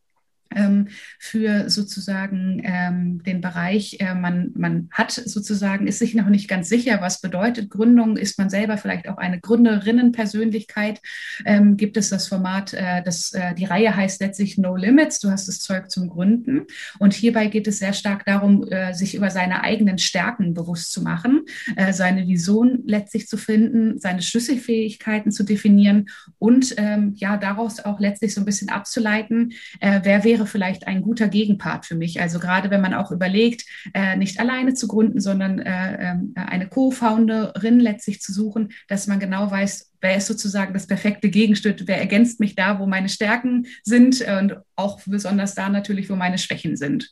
[1.20, 6.70] für sozusagen ähm, den Bereich, äh, man, man hat sozusagen, ist sich noch nicht ganz
[6.70, 11.02] sicher, was bedeutet Gründung, ist man selber vielleicht auch eine Gründerinnenpersönlichkeit,
[11.46, 15.30] ähm, gibt es das Format, äh, das, äh, die Reihe heißt letztlich No Limits, du
[15.30, 16.66] hast das Zeug zum Gründen.
[17.00, 21.02] Und hierbei geht es sehr stark darum, äh, sich über seine eigenen Stärken bewusst zu
[21.02, 21.42] machen,
[21.76, 26.08] äh, seine Vision letztlich zu finden, seine Schlüsselfähigkeiten zu definieren
[26.38, 31.02] und ähm, ja, daraus auch letztlich so ein bisschen abzuleiten, äh, wer wäre vielleicht ein
[31.02, 32.22] guter Gegenpart für mich.
[32.22, 36.68] Also gerade wenn man auch überlegt, äh, nicht alleine zu gründen, sondern äh, äh, eine
[36.68, 42.00] Co-Founderin letztlich zu suchen, dass man genau weiß, wer ist sozusagen das perfekte Gegenstück, wer
[42.00, 46.78] ergänzt mich da, wo meine Stärken sind und auch besonders da natürlich, wo meine Schwächen
[46.78, 47.12] sind.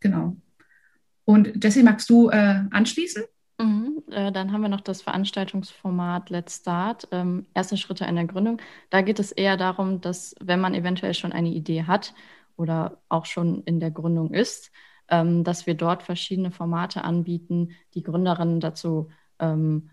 [0.00, 0.36] Genau.
[1.24, 3.22] Und Jessie, magst du äh, anschließen?
[4.12, 8.60] Äh, dann haben wir noch das Veranstaltungsformat Let's Start, ähm, erste Schritte in der Gründung.
[8.90, 12.14] Da geht es eher darum, dass wenn man eventuell schon eine Idee hat
[12.56, 14.70] oder auch schon in der Gründung ist,
[15.08, 19.90] ähm, dass wir dort verschiedene Formate anbieten, die Gründerinnen dazu ähm,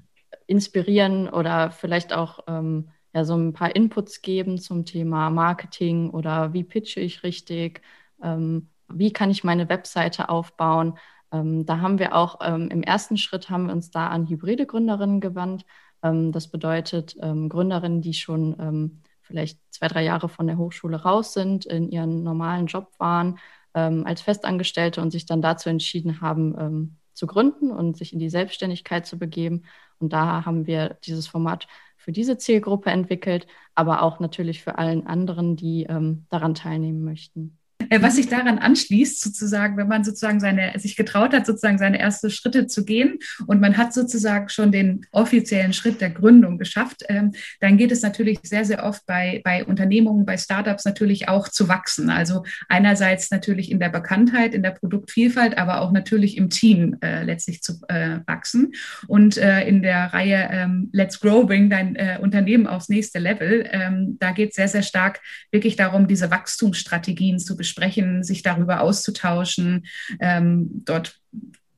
[0.47, 6.53] inspirieren oder vielleicht auch ähm, ja, so ein paar Inputs geben zum Thema Marketing oder
[6.53, 7.82] wie pitche ich richtig,
[8.21, 10.97] ähm, wie kann ich meine Webseite aufbauen.
[11.32, 14.65] Ähm, da haben wir auch ähm, im ersten Schritt haben wir uns da an hybride
[14.65, 15.65] Gründerinnen gewandt.
[16.04, 21.04] Ähm, das bedeutet ähm, Gründerinnen, die schon ähm, vielleicht zwei, drei Jahre von der Hochschule
[21.04, 23.38] raus sind, in ihren normalen Job waren
[23.76, 28.30] ähm, als Festangestellte und sich dann dazu entschieden haben, zu gründen und sich in die
[28.30, 29.63] Selbstständigkeit zu begeben.
[30.00, 35.06] Und da haben wir dieses Format für diese Zielgruppe entwickelt, aber auch natürlich für allen
[35.06, 35.86] anderen, die
[36.30, 37.59] daran teilnehmen möchten.
[37.89, 41.99] Äh, was sich daran anschließt, sozusagen, wenn man sozusagen seine, sich getraut hat, sozusagen seine
[41.99, 47.04] ersten Schritte zu gehen und man hat sozusagen schon den offiziellen Schritt der Gründung geschafft,
[47.10, 51.47] ähm, dann geht es natürlich sehr, sehr oft bei, bei Unternehmungen, bei Startups natürlich auch
[51.47, 52.10] zu wachsen.
[52.10, 57.23] Also einerseits natürlich in der Bekanntheit, in der Produktvielfalt, aber auch natürlich im Team äh,
[57.23, 58.73] letztlich zu äh, wachsen.
[59.08, 64.32] Und in der Reihe ähm, Let's Grow, bring dein Unternehmen aufs nächste Level, ähm, da
[64.32, 65.21] geht es sehr, sehr stark
[65.52, 69.86] wirklich darum, diese Wachstumsstrategien zu besprechen besprechen, sich darüber auszutauschen.
[70.20, 71.20] Ähm, dort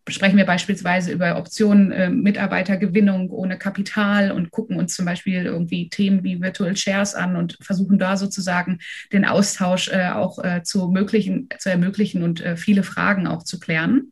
[0.10, 5.90] sprechen wir beispielsweise über Optionen äh, Mitarbeitergewinnung ohne Kapital und gucken uns zum Beispiel irgendwie
[5.90, 8.80] Themen wie Virtual Shares an und versuchen da sozusagen
[9.14, 13.60] den Austausch äh, auch äh, zu, ermöglichen, zu ermöglichen und äh, viele Fragen auch zu
[13.60, 14.12] klären.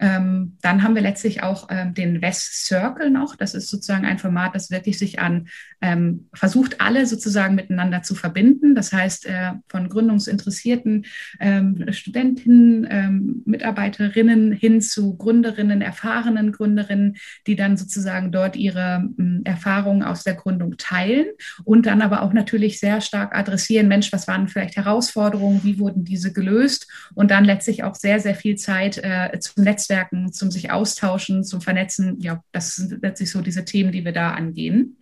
[0.00, 3.36] Ähm, dann haben wir letztlich auch ähm, den West Circle noch.
[3.36, 5.48] Das ist sozusagen ein Format, das wirklich sich an
[5.80, 8.74] ähm, versucht, alle sozusagen miteinander zu verbinden.
[8.74, 11.06] Das heißt, äh, von gründungsinteressierten
[11.40, 19.08] ähm, Studentinnen, ähm, Mitarbeiterinnen hin zu Gründerinnen, erfahrenen Gründerinnen, die dann sozusagen dort ihre
[19.44, 21.26] Erfahrungen aus der Gründung teilen
[21.64, 26.04] und dann aber auch natürlich sehr stark adressieren, Mensch, was waren vielleicht Herausforderungen, wie wurden
[26.04, 30.70] diese gelöst und dann letztlich auch sehr, sehr viel Zeit äh, zum Netzwerken, zum sich
[30.70, 32.20] austauschen, zum Vernetzen.
[32.20, 34.98] Ja, das sind letztlich so diese Themen, die wir da angehen.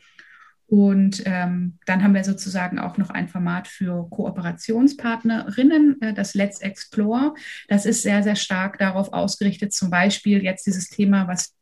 [0.66, 6.60] Und ähm, dann haben wir sozusagen auch noch ein Format für Kooperationspartnerinnen, äh, das Let's
[6.60, 7.34] Explore.
[7.68, 11.54] Das ist sehr, sehr stark darauf ausgerichtet, zum Beispiel jetzt dieses Thema, was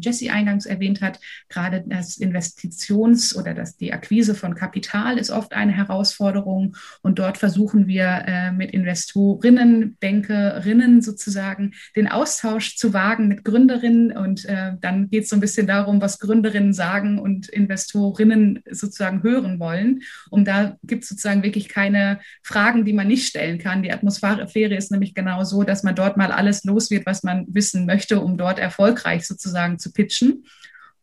[0.00, 5.52] Jesse eingangs erwähnt hat, gerade das Investitions- oder das, die Akquise von Kapital ist oft
[5.52, 6.76] eine Herausforderung.
[7.02, 14.16] Und dort versuchen wir äh, mit Investorinnen, Bankerinnen sozusagen den Austausch zu wagen mit Gründerinnen.
[14.16, 19.22] Und äh, dann geht es so ein bisschen darum, was Gründerinnen sagen und Investorinnen sozusagen
[19.22, 20.02] hören wollen.
[20.30, 23.82] Und da gibt es sozusagen wirklich keine Fragen, die man nicht stellen kann.
[23.82, 27.46] Die Atmosphäre ist nämlich genau so, dass man dort mal alles los wird, was man
[27.48, 30.44] wissen möchte, um dort erfolgreich sozusagen sozusagen zu pitchen.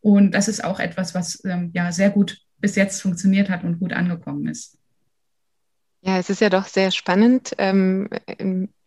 [0.01, 3.79] Und das ist auch etwas, was ähm, ja sehr gut bis jetzt funktioniert hat und
[3.79, 4.77] gut angekommen ist.
[6.01, 7.53] Ja, es ist ja doch sehr spannend.
[7.57, 8.09] Ähm,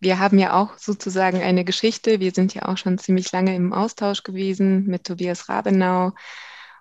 [0.01, 2.21] wir haben ja auch sozusagen eine Geschichte.
[2.21, 6.13] Wir sind ja auch schon ziemlich lange im Austausch gewesen mit Tobias Rabenau.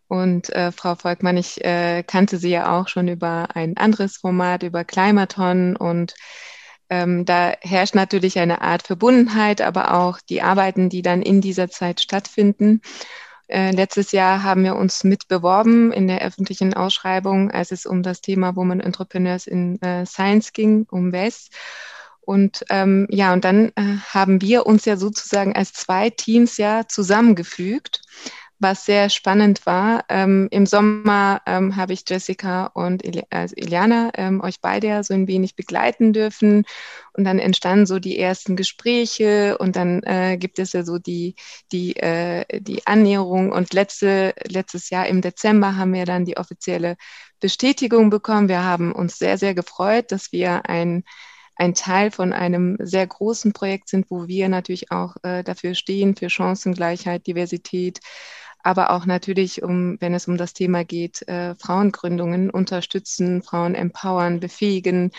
[0.08, 4.64] Und äh, Frau Volkmann, ich äh, kannte sie ja auch schon über ein anderes Format,
[4.64, 5.76] über Climaton.
[5.76, 6.14] Und
[6.92, 11.70] ähm, da herrscht natürlich eine Art Verbundenheit, aber auch die Arbeiten, die dann in dieser
[11.70, 12.82] Zeit stattfinden.
[13.48, 18.20] Äh, letztes Jahr haben wir uns mitbeworben in der öffentlichen Ausschreibung, als es um das
[18.20, 21.50] Thema Women Entrepreneurs in äh, Science ging, um WES.
[22.20, 26.90] Und ähm, ja, und dann äh, haben wir uns ja sozusagen als zwei Teams ja
[26.90, 28.02] zusammengefügt
[28.62, 30.06] was sehr spannend war.
[30.10, 35.04] Ähm, Im Sommer ähm, habe ich Jessica und Ili also Iliana ähm, euch beide ja
[35.04, 36.66] so ein wenig begleiten dürfen.
[37.14, 41.36] Und dann entstanden so die ersten Gespräche und dann äh, gibt es ja so die,
[41.72, 43.52] die, äh, die Annäherung.
[43.52, 46.98] Und letzte, letztes Jahr im Dezember haben wir dann die offizielle
[47.40, 48.48] Bestätigung bekommen.
[48.48, 51.04] Wir haben uns sehr, sehr gefreut, dass wir ein
[51.62, 56.16] ein Teil von einem sehr großen Projekt sind, wo wir natürlich auch äh, dafür stehen,
[56.16, 58.00] für Chancengleichheit, Diversität,
[58.64, 64.40] aber auch natürlich, um, wenn es um das Thema geht, äh, Frauengründungen unterstützen, Frauen empowern,
[64.40, 65.12] befähigen.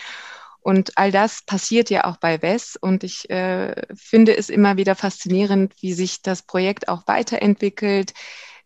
[0.61, 2.77] Und all das passiert ja auch bei WES.
[2.79, 8.13] Und ich äh, finde es immer wieder faszinierend, wie sich das Projekt auch weiterentwickelt,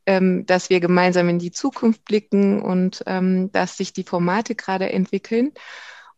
[0.05, 4.91] ähm, dass wir gemeinsam in die Zukunft blicken und ähm, dass sich die Formate gerade
[4.91, 5.53] entwickeln.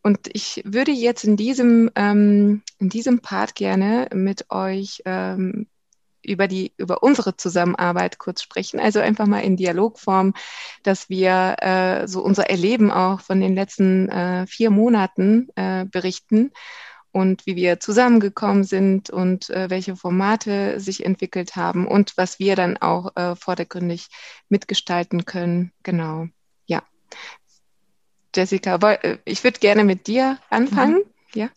[0.01, 5.67] Und ich würde jetzt in diesem, ähm, in diesem Part gerne mit euch ähm,
[6.23, 8.79] über die, über unsere Zusammenarbeit kurz sprechen.
[8.79, 10.33] Also einfach mal in Dialogform,
[10.83, 16.51] dass wir äh, so unser Erleben auch von den letzten äh, vier Monaten äh, berichten
[17.11, 22.55] und wie wir zusammengekommen sind und äh, welche Formate sich entwickelt haben und was wir
[22.55, 24.07] dann auch äh, vordergründig
[24.47, 25.71] mitgestalten können.
[25.83, 26.27] Genau.
[26.67, 26.83] Ja.
[28.35, 30.97] Jessica, äh, ich würde gerne mit dir anfangen.
[30.97, 31.39] Mhm.
[31.39, 31.49] Ja.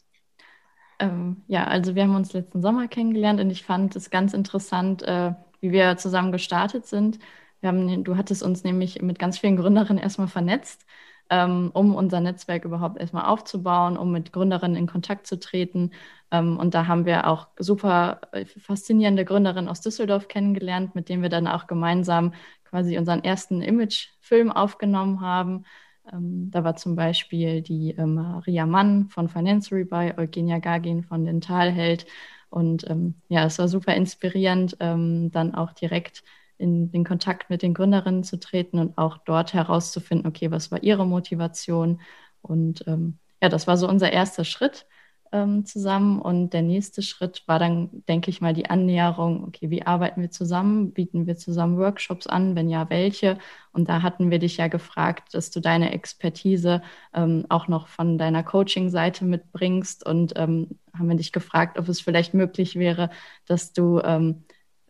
[1.02, 5.02] Ähm, ja, also wir haben uns letzten Sommer kennengelernt und ich fand es ganz interessant,
[5.02, 7.18] äh, wie wir zusammen gestartet sind.
[7.60, 10.86] Wir haben, du hattest uns nämlich mit ganz vielen Gründerinnen erstmal vernetzt,
[11.28, 15.90] ähm, um unser Netzwerk überhaupt erstmal aufzubauen, um mit Gründerinnen in Kontakt zu treten.
[16.30, 21.22] Ähm, und da haben wir auch super äh, faszinierende Gründerinnen aus Düsseldorf kennengelernt, mit denen
[21.22, 22.32] wir dann auch gemeinsam
[22.64, 25.64] quasi unseren ersten Imagefilm aufgenommen haben.
[26.12, 31.24] Ähm, da war zum Beispiel die äh, Maria Mann von Financery bei, Eugenia Gagin von
[31.24, 32.06] Dentalheld.
[32.50, 36.22] Und ähm, ja, es war super inspirierend, ähm, dann auch direkt
[36.58, 40.82] in den Kontakt mit den Gründerinnen zu treten und auch dort herauszufinden, okay, was war
[40.82, 42.00] ihre Motivation?
[42.42, 44.86] Und ähm, ja, das war so unser erster Schritt
[45.32, 46.20] ähm, zusammen.
[46.20, 50.30] Und der nächste Schritt war dann, denke ich mal, die Annäherung, okay, wie arbeiten wir
[50.30, 50.92] zusammen?
[50.92, 52.54] Bieten wir zusammen Workshops an?
[52.54, 53.38] Wenn ja, welche?
[53.72, 56.82] Und da hatten wir dich ja gefragt, dass du deine Expertise
[57.14, 62.00] ähm, auch noch von deiner Coaching-Seite mitbringst und ähm, haben wir dich gefragt, ob es
[62.00, 63.10] vielleicht möglich wäre,
[63.46, 64.44] dass du ähm,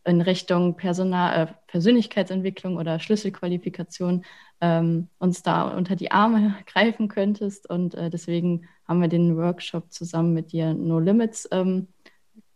[0.04, 4.24] in Richtung Personal, äh, Persönlichkeitsentwicklung oder Schlüsselqualifikation
[4.60, 7.68] ähm, uns da unter die Arme greifen könntest.
[7.68, 11.88] Und äh, deswegen haben wir den Workshop zusammen mit dir No Limits ähm,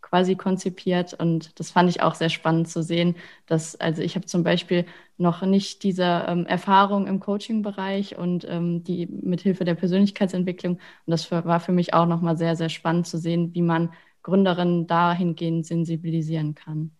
[0.01, 1.13] quasi konzipiert.
[1.13, 4.85] Und das fand ich auch sehr spannend zu sehen, dass, also ich habe zum Beispiel
[5.17, 10.75] noch nicht diese ähm, Erfahrung im Coaching-Bereich und ähm, die mithilfe der Persönlichkeitsentwicklung.
[10.75, 13.91] Und das war für mich auch nochmal sehr, sehr spannend zu sehen, wie man
[14.23, 16.91] Gründerinnen dahingehend sensibilisieren kann.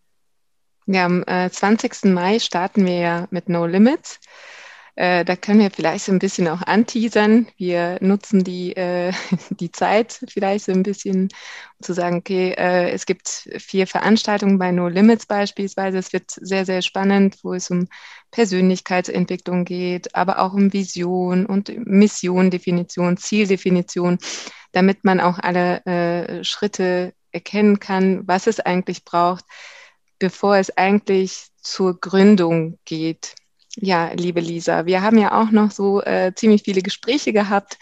[0.86, 2.06] Ja, am äh, 20.
[2.14, 4.20] Mai starten wir ja mit No Limits.
[4.98, 7.46] Äh, da können wir vielleicht so ein bisschen auch anteasern.
[7.56, 9.14] Wir nutzen die, äh,
[9.52, 14.58] die Zeit vielleicht so ein bisschen, um zu sagen, okay, äh, es gibt vier Veranstaltungen
[14.58, 16.00] bei No Limits beispielsweise.
[16.00, 17.88] Es wird sehr, sehr spannend, wo es um
[18.32, 24.18] Persönlichkeitsentwicklung geht, aber auch um Vision und Mission, Definition, Zieldefinition,
[24.72, 29.46] damit man auch alle äh, Schritte erkennen kann, was es eigentlich braucht,
[30.18, 33.36] bevor es eigentlich zur Gründung geht.
[33.80, 37.78] Ja, liebe Lisa, wir haben ja auch noch so äh, ziemlich viele Gespräche gehabt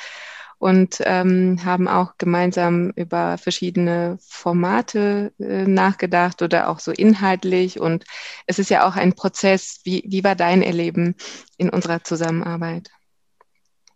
[0.57, 7.79] und ähm, haben auch gemeinsam über verschiedene Formate äh, nachgedacht oder auch so inhaltlich.
[7.79, 8.03] Und
[8.45, 9.81] es ist ja auch ein Prozess.
[9.85, 11.15] Wie, wie war dein Erleben
[11.57, 12.89] in unserer Zusammenarbeit?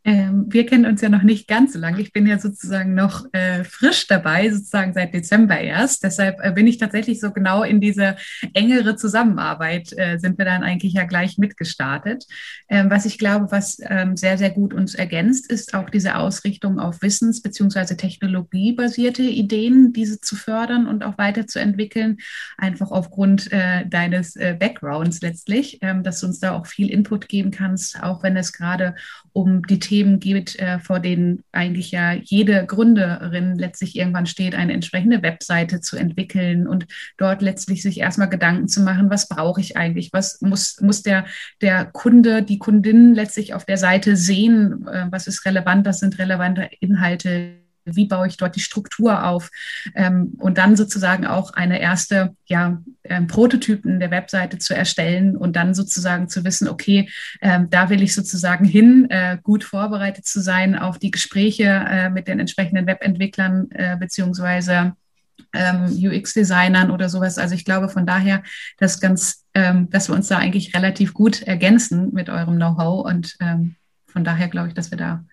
[0.09, 2.01] Ähm, wir kennen uns ja noch nicht ganz so lange.
[2.01, 6.03] Ich bin ja sozusagen noch äh, frisch dabei, sozusagen seit Dezember erst.
[6.03, 8.15] Deshalb äh, bin ich tatsächlich so genau in diese
[8.55, 12.25] engere Zusammenarbeit, äh, sind wir dann eigentlich ja gleich mitgestartet.
[12.69, 16.79] Ähm, was ich glaube, was ähm, sehr, sehr gut uns ergänzt, ist auch diese Ausrichtung
[16.79, 17.93] auf Wissens- bzw.
[17.93, 22.17] technologiebasierte Ideen, diese zu fördern und auch weiterzuentwickeln.
[22.57, 27.29] Einfach aufgrund äh, deines äh, Backgrounds letztlich, ähm, dass du uns da auch viel Input
[27.29, 28.95] geben kannst, auch wenn es gerade
[29.33, 34.73] um die Themen geht, äh, vor denen eigentlich ja jede Gründerin letztlich irgendwann steht, eine
[34.73, 36.85] entsprechende Webseite zu entwickeln und
[37.17, 41.25] dort letztlich sich erstmal Gedanken zu machen, was brauche ich eigentlich, was muss, muss der,
[41.61, 46.17] der Kunde, die Kundin letztlich auf der Seite sehen, äh, was ist relevant, was sind
[46.19, 49.49] relevante Inhalte, wie baue ich dort die Struktur auf
[49.95, 55.55] ähm, und dann sozusagen auch eine erste ja, ähm, Prototypen der Webseite zu erstellen und
[55.55, 57.09] dann sozusagen zu wissen, okay,
[57.41, 62.09] ähm, da will ich sozusagen hin, äh, gut vorbereitet zu sein auf die Gespräche äh,
[62.09, 64.93] mit den entsprechenden Webentwicklern äh, beziehungsweise
[65.53, 67.37] ähm, UX-Designern oder sowas.
[67.37, 68.43] Also ich glaube von daher,
[68.77, 73.35] dass ganz, ähm, dass wir uns da eigentlich relativ gut ergänzen mit eurem Know-how und
[73.39, 73.75] ähm,
[74.07, 75.25] von daher glaube ich, dass wir da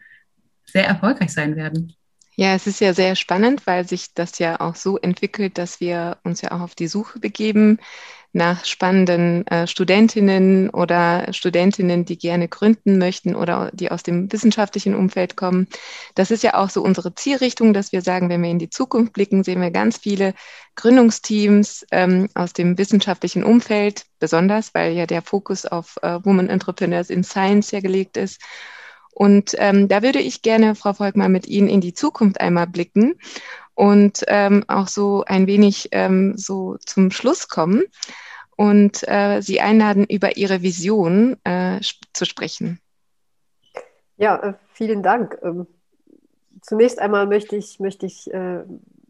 [0.64, 1.94] sehr erfolgreich sein werden.
[2.38, 6.18] Ja, es ist ja sehr spannend, weil sich das ja auch so entwickelt, dass wir
[6.22, 7.78] uns ja auch auf die Suche begeben
[8.32, 14.94] nach spannenden äh, Studentinnen oder Studentinnen, die gerne gründen möchten oder die aus dem wissenschaftlichen
[14.94, 15.68] Umfeld kommen.
[16.14, 19.14] Das ist ja auch so unsere Zielrichtung, dass wir sagen, wenn wir in die Zukunft
[19.14, 20.34] blicken, sehen wir ganz viele
[20.74, 27.08] Gründungsteams ähm, aus dem wissenschaftlichen Umfeld, besonders weil ja der Fokus auf äh, Women Entrepreneurs
[27.08, 28.42] in Science ja gelegt ist.
[29.18, 33.14] Und ähm, da würde ich gerne, Frau Volkmann, mit Ihnen in die Zukunft einmal blicken
[33.72, 37.84] und ähm, auch so ein wenig ähm, so zum Schluss kommen
[38.56, 41.80] und äh, Sie einladen, über Ihre Vision äh,
[42.12, 42.78] zu sprechen.
[44.18, 45.38] Ja, äh, vielen Dank.
[45.42, 45.66] Ähm,
[46.60, 48.64] zunächst einmal möchte ich, möchte ich äh,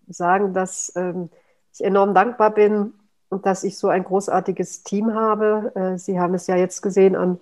[0.07, 1.31] sagen, dass ähm,
[1.75, 2.93] ich enorm dankbar bin
[3.29, 5.73] und dass ich so ein großartiges Team habe.
[5.75, 7.41] Äh, Sie haben es ja jetzt gesehen an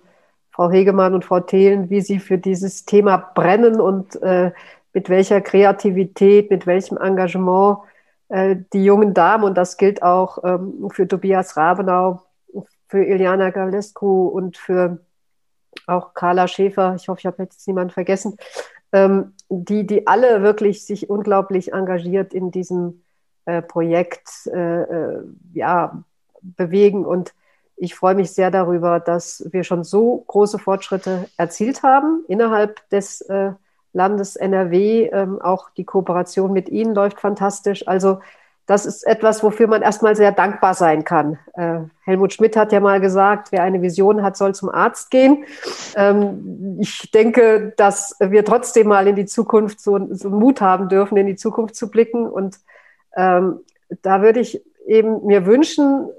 [0.55, 4.53] Frau Hegemann und Frau Thelen, wie Sie für dieses Thema brennen und äh,
[4.93, 7.79] mit welcher Kreativität, mit welchem Engagement
[8.29, 12.21] äh, die jungen Damen, und das gilt auch ähm, für Tobias Rabenau,
[12.87, 14.99] für Iliana Galescu und für
[15.87, 18.37] auch Carla Schäfer, ich hoffe, ich habe jetzt niemanden vergessen,
[18.93, 23.03] ähm, die, die alle wirklich sich unglaublich engagiert in diesem
[23.43, 26.01] äh, Projekt äh, äh ja,
[26.41, 27.33] bewegen und
[27.77, 33.21] ich freue mich sehr darüber, dass wir schon so große Fortschritte erzielt haben innerhalb des
[33.21, 33.51] äh,
[33.93, 35.09] Landes NRW.
[35.11, 37.87] Ähm, auch die Kooperation mit Ihnen läuft fantastisch.
[37.87, 38.19] Also
[38.65, 41.37] das ist etwas, wofür man erstmal sehr dankbar sein kann.
[41.53, 45.45] Äh, Helmut Schmidt hat ja mal gesagt, wer eine Vision hat, soll zum Arzt gehen.
[45.95, 51.17] Ähm, ich denke, dass wir trotzdem mal in die Zukunft so, so Mut haben dürfen,
[51.17, 52.27] in die Zukunft zu blicken.
[52.27, 52.57] Und
[53.15, 53.59] ähm,
[54.01, 56.09] da würde ich eben mir wünschen,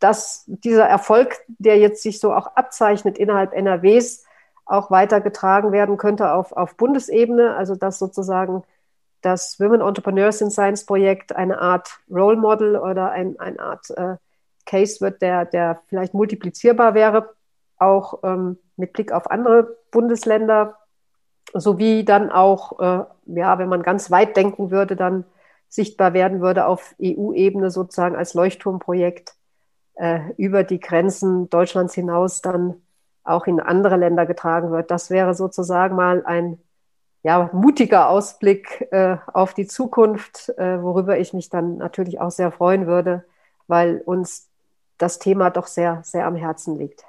[0.00, 4.24] dass dieser Erfolg, der jetzt sich so auch abzeichnet innerhalb NRWs,
[4.64, 8.64] auch weitergetragen werden könnte auf, auf Bundesebene, also dass sozusagen
[9.22, 14.16] das Women Entrepreneurs in Science Projekt eine Art Role Model oder ein, eine Art äh,
[14.66, 17.34] Case wird, der, der vielleicht multiplizierbar wäre,
[17.78, 20.76] auch ähm, mit Blick auf andere Bundesländer,
[21.54, 25.24] sowie dann auch, äh, ja, wenn man ganz weit denken würde, dann
[25.68, 29.34] sichtbar werden würde auf EU-Ebene sozusagen als Leuchtturmprojekt
[29.98, 32.80] äh, über die Grenzen Deutschlands hinaus dann
[33.24, 34.90] auch in andere Länder getragen wird.
[34.90, 36.58] Das wäre sozusagen mal ein
[37.22, 42.52] ja, mutiger Ausblick äh, auf die Zukunft, äh, worüber ich mich dann natürlich auch sehr
[42.52, 43.24] freuen würde,
[43.66, 44.48] weil uns
[44.98, 47.04] das Thema doch sehr, sehr am Herzen liegt.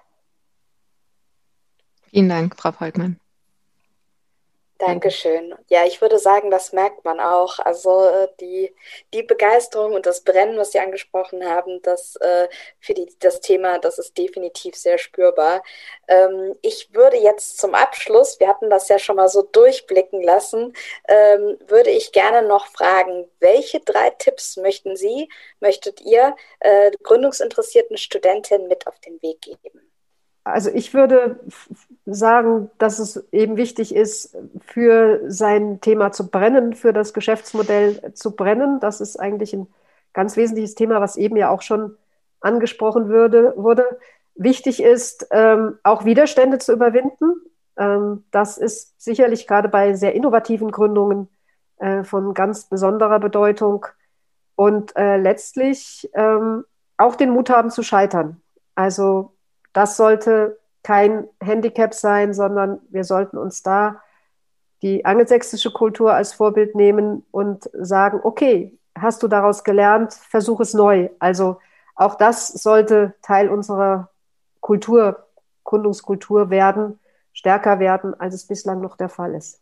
[2.10, 3.20] Vielen Dank, Frau Volkmann.
[4.80, 5.54] Dankeschön.
[5.68, 7.60] Ja, ich würde sagen, das merkt man auch.
[7.60, 8.74] Also äh, die,
[9.14, 12.48] die Begeisterung und das Brennen, was Sie angesprochen haben, das äh,
[12.80, 15.64] für die, das Thema, das ist definitiv sehr spürbar.
[16.08, 20.74] Ähm, ich würde jetzt zum Abschluss, wir hatten das ja schon mal so durchblicken lassen,
[21.10, 25.28] ähm, würde ich gerne noch fragen, welche drei Tipps möchten Sie,
[25.60, 29.89] möchtet ihr äh, gründungsinteressierten Studentinnen mit auf den Weg geben?
[30.52, 31.39] Also ich würde
[32.06, 38.36] sagen, dass es eben wichtig ist, für sein Thema zu brennen, für das Geschäftsmodell zu
[38.36, 38.80] brennen.
[38.80, 39.68] Das ist eigentlich ein
[40.14, 41.95] ganz wesentliches Thema, was eben ja auch schon
[42.41, 43.86] angesprochen würde, wurde.
[44.36, 47.34] Wichtig ist, ähm, auch Widerstände zu überwinden.
[47.78, 51.28] Ähm, das ist sicherlich gerade bei sehr innovativen Gründungen
[51.78, 53.86] äh, von ganz besonderer Bedeutung.
[54.56, 56.66] Und äh, letztlich ähm,
[56.97, 58.41] auch den Mut haben zu scheitern.
[58.76, 59.34] Also
[59.74, 64.02] das sollte kein Handicap sein, sondern wir sollten uns da
[64.82, 70.74] die angelsächsische Kultur als Vorbild nehmen und sagen, okay, hast du daraus gelernt, versuch es
[70.74, 71.10] neu.
[71.20, 71.60] Also
[71.96, 74.10] auch das sollte Teil unserer
[74.62, 75.28] Kultur,
[75.66, 77.00] Gründungskultur werden,
[77.34, 79.62] stärker werden, als es bislang noch der Fall ist.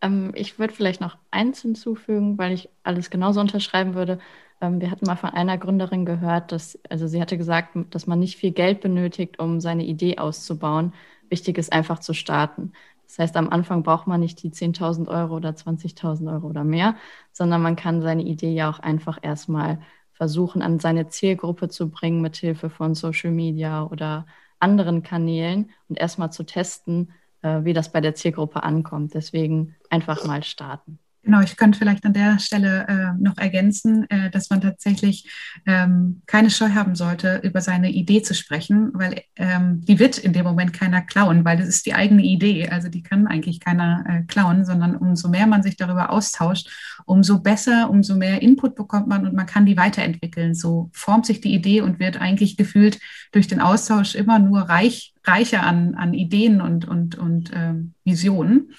[0.00, 4.18] Ähm, ich würde vielleicht noch eins hinzufügen, weil ich alles genauso unterschreiben würde.
[4.60, 8.18] Ähm, wir hatten mal von einer Gründerin gehört, dass, also sie hatte gesagt, dass man
[8.18, 10.94] nicht viel Geld benötigt, um seine Idee auszubauen.
[11.30, 12.72] Wichtig ist einfach zu starten.
[13.06, 16.96] Das heißt, am Anfang braucht man nicht die 10.000 Euro oder 20.000 Euro oder mehr,
[17.32, 19.80] sondern man kann seine Idee ja auch einfach erstmal
[20.12, 24.26] versuchen, an seine Zielgruppe zu bringen, mit Hilfe von Social Media oder
[24.58, 29.14] anderen Kanälen und erstmal zu testen, äh, wie das bei der Zielgruppe ankommt.
[29.14, 30.98] Deswegen einfach mal starten.
[31.28, 35.30] Genau, ich könnte vielleicht an der Stelle äh, noch ergänzen, äh, dass man tatsächlich
[35.66, 40.32] ähm, keine Scheu haben sollte, über seine Idee zu sprechen, weil ähm, die wird in
[40.32, 42.70] dem Moment keiner klauen, weil das ist die eigene Idee.
[42.70, 46.70] Also die kann eigentlich keiner äh, klauen, sondern umso mehr man sich darüber austauscht,
[47.04, 50.54] umso besser, umso mehr Input bekommt man und man kann die weiterentwickeln.
[50.54, 52.98] So formt sich die Idee und wird eigentlich gefühlt
[53.32, 58.70] durch den Austausch immer nur reich, reicher an, an Ideen und, und, und ähm, Visionen.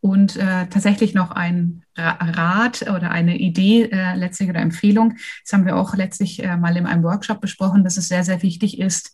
[0.00, 5.14] Und äh, tatsächlich noch ein Rat oder eine Idee äh, letztlich oder Empfehlung.
[5.44, 8.42] Das haben wir auch letztlich äh, mal in einem Workshop besprochen, dass es sehr, sehr
[8.42, 9.12] wichtig ist,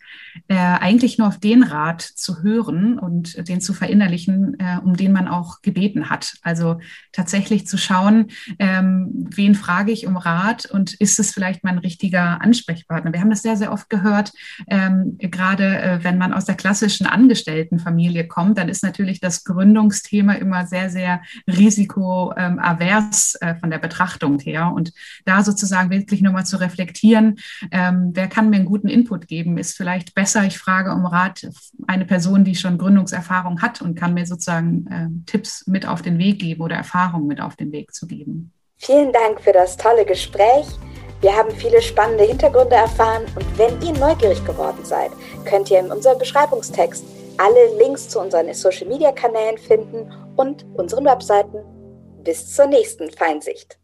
[0.49, 5.12] äh, eigentlich nur auf den Rat zu hören und den zu verinnerlichen, äh, um den
[5.12, 6.35] man auch gebeten hat.
[6.43, 6.79] Also
[7.12, 8.27] tatsächlich zu schauen,
[8.59, 13.12] ähm, wen frage ich um Rat und ist es vielleicht mein richtiger Ansprechpartner?
[13.12, 14.33] Wir haben das sehr, sehr oft gehört,
[14.68, 20.35] ähm, gerade äh, wenn man aus der klassischen Angestelltenfamilie kommt, dann ist natürlich das Gründungsthema
[20.35, 24.73] immer sehr, sehr risiko ähm, avers äh, von der Betrachtung her.
[24.75, 24.93] Und
[25.25, 27.39] da sozusagen wirklich nochmal zu reflektieren,
[27.71, 31.49] ähm, wer kann mir einen guten Input geben, ist vielleicht besser, ich frage um Rat
[31.87, 36.19] eine Person, die schon Gründungserfahrung hat und kann mir sozusagen äh, Tipps mit auf den
[36.19, 38.53] Weg geben oder Erfahrungen mit auf den Weg zu geben.
[38.79, 40.67] Vielen Dank für das tolle Gespräch.
[41.23, 45.11] Wir haben viele spannende Hintergründe erfahren und wenn ihr neugierig geworden seid,
[45.47, 47.05] könnt ihr in unserem Beschreibungstext
[47.39, 51.59] alle Links zu unseren Social-Media-Kanälen finden und unseren Webseiten
[52.27, 53.79] bis zur nächsten Feinsicht.